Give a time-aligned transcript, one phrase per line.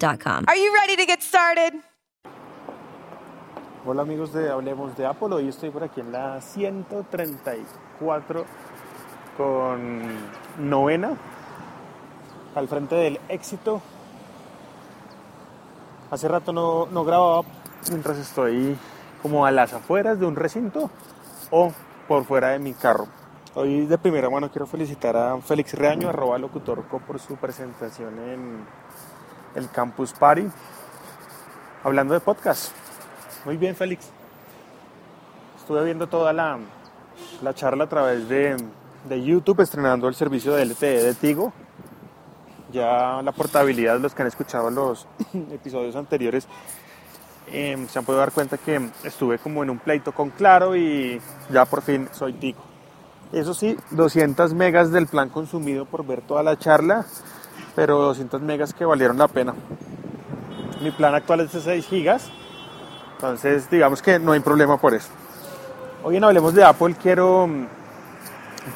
[0.00, 0.44] I.com.
[0.48, 1.74] Are you ready to get started?
[3.84, 8.44] Hola amigos de Hablemos de Apple, hoy estoy por aquí en la 134
[9.36, 10.02] con
[10.58, 11.16] novena
[12.54, 13.80] al frente del éxito.
[16.10, 17.42] Hace rato no, no grababa
[17.88, 18.76] mientras estoy
[19.22, 20.90] como a las afueras de un recinto
[21.50, 21.72] o
[22.06, 23.08] por fuera de mi carro.
[23.54, 28.64] Hoy de primera mano quiero felicitar a Félix Reaño, arroba locutorco, por su presentación en
[29.54, 30.46] el Campus Party,
[31.84, 32.72] hablando de podcast.
[33.44, 34.08] Muy bien, Félix.
[35.58, 36.58] Estuve viendo toda la,
[37.42, 38.56] la charla a través de,
[39.08, 41.52] de, YouTube, estrenando el servicio de LTE de Tigo.
[42.72, 45.06] Ya la portabilidad, los que han escuchado los
[45.52, 46.46] episodios anteriores,
[47.48, 51.20] eh, se han podido dar cuenta que estuve como en un pleito con Claro y
[51.50, 52.60] ya por fin soy Tigo.
[53.32, 57.06] Eso sí, 200 megas del plan consumido por ver toda la charla,
[57.74, 59.54] pero 200 megas que valieron la pena.
[60.80, 62.30] Mi plan actual es de 6 gigas,
[63.14, 65.08] entonces digamos que no hay problema por eso.
[66.02, 67.48] Hoy en Hablemos de Apple quiero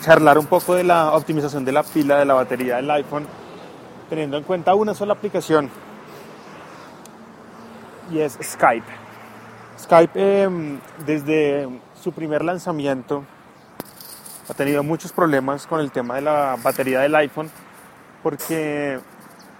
[0.00, 3.26] charlar un poco de la optimización de la pila de la batería del iPhone,
[4.10, 5.70] teniendo en cuenta una sola aplicación,
[8.10, 8.86] y es Skype.
[9.78, 11.68] Skype eh, desde
[12.00, 13.24] su primer lanzamiento
[14.48, 17.50] ha tenido muchos problemas con el tema de la batería del iPhone
[18.24, 18.98] porque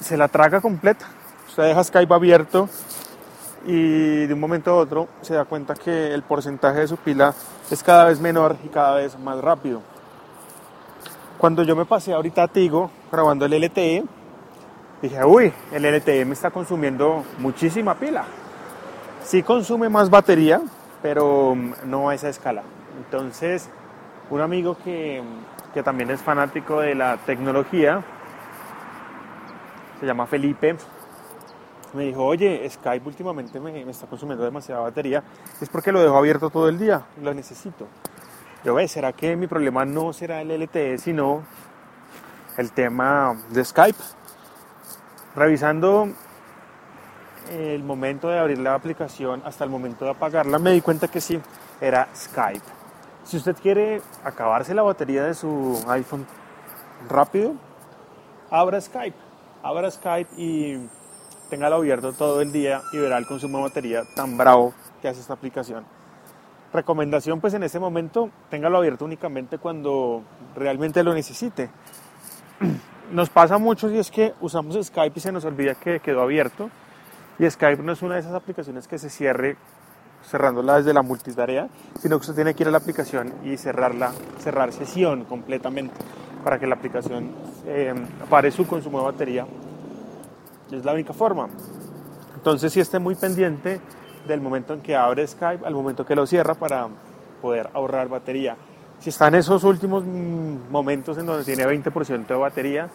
[0.00, 1.06] se la traga completa.
[1.46, 2.68] Usted deja Skype abierto
[3.66, 7.34] y de un momento a otro se da cuenta que el porcentaje de su pila
[7.70, 9.82] es cada vez menor y cada vez más rápido.
[11.36, 14.04] Cuando yo me pasé ahorita a Tigo grabando el LTE,
[15.02, 18.24] dije, uy, el LTE me está consumiendo muchísima pila.
[19.22, 20.62] Sí consume más batería,
[21.02, 22.62] pero no a esa escala.
[22.96, 23.68] Entonces,
[24.30, 25.22] un amigo que,
[25.74, 28.02] que, también es fanático de la tecnología,
[30.00, 30.76] se llama Felipe,
[31.92, 35.22] me dijo, oye, Skype últimamente me, está consumiendo demasiada batería,
[35.60, 37.86] es porque lo dejo abierto todo el día, lo necesito.
[38.64, 41.44] Yo ve, ¿será que mi problema no será el LTE, sino
[42.56, 43.98] el tema de Skype?
[45.34, 46.08] Revisando
[47.50, 51.20] el momento de abrir la aplicación hasta el momento de apagarla, me di cuenta que
[51.20, 51.40] sí,
[51.80, 52.64] era Skype.
[53.24, 56.26] Si usted quiere acabarse la batería de su iPhone
[57.08, 57.54] rápido,
[58.50, 59.25] abra Skype.
[59.66, 60.78] Abra Skype y
[61.50, 64.72] téngalo abierto todo el día y verá el consumo de batería tan bravo
[65.02, 65.84] que hace esta aplicación.
[66.72, 70.22] Recomendación, pues en ese momento, téngalo abierto únicamente cuando
[70.54, 71.68] realmente lo necesite.
[73.10, 76.70] Nos pasa mucho y es que usamos Skype y se nos olvida que quedó abierto.
[77.38, 79.56] Y Skype no es una de esas aplicaciones que se cierre
[80.24, 81.68] cerrándola desde la multitarea,
[82.00, 85.94] sino que usted tiene que ir a la aplicación y cerrarla, cerrar sesión completamente
[86.46, 87.32] para que la aplicación
[87.66, 87.92] eh,
[88.30, 89.44] pare su consumo de batería.
[90.70, 91.48] Es la única forma.
[92.36, 93.80] Entonces, sí esté muy pendiente
[94.28, 96.86] del momento en que abre Skype al momento que lo cierra para
[97.42, 98.56] poder ahorrar batería.
[99.00, 102.90] Si está en esos últimos momentos en donde tiene 20% de batería,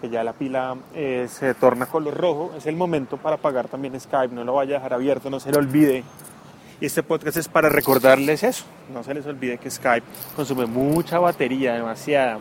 [0.00, 4.00] que ya la pila eh, se torna color rojo, es el momento para apagar también
[4.00, 6.02] Skype, no lo vaya a dejar abierto, no se le olvide
[6.80, 8.64] y este podcast es para recordarles eso.
[8.92, 10.04] No se les olvide que Skype
[10.34, 12.40] consume mucha batería, demasiada.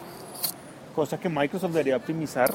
[0.95, 2.53] Cosa que Microsoft debería optimizar.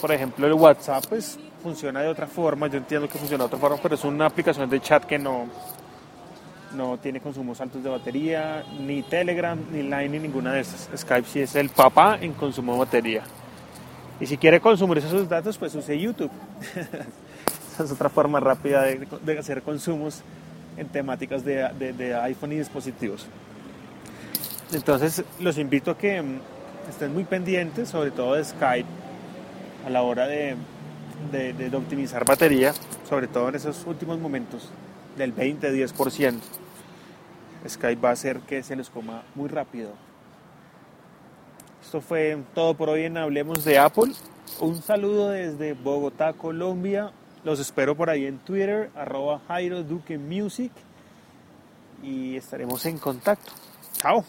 [0.00, 2.66] Por ejemplo, el WhatsApp pues, funciona de otra forma.
[2.68, 5.46] Yo entiendo que funciona de otra forma, pero es una aplicación de chat que no,
[6.74, 8.64] no tiene consumos altos de batería.
[8.80, 10.88] Ni Telegram, ni Line, ni ninguna de esas.
[10.96, 13.22] Skype sí es el papá en consumo de batería.
[14.20, 16.30] Y si quiere consumir esos datos, pues use YouTube.
[17.72, 20.22] Esa es otra forma rápida de, hacer consumos
[20.78, 23.26] en temáticas de, de, iPhone y dispositivos.
[24.72, 26.22] Entonces los invito a que
[26.88, 28.88] estén muy pendientes, sobre todo de Skype,
[29.86, 30.56] a la hora de
[31.30, 32.74] de, optimizar batería,
[33.08, 34.68] sobre todo en esos últimos momentos
[35.16, 36.38] del 20-10%.
[37.68, 39.90] Skype va a hacer que se les coma muy rápido.
[41.82, 44.12] Esto fue todo por hoy en Hablemos de Apple.
[44.60, 47.12] Un saludo desde Bogotá, Colombia.
[47.44, 50.72] Los espero por ahí en Twitter, arroba Jairo Duque Music.
[52.02, 53.52] Y estaremos en contacto.
[53.94, 54.24] Chao.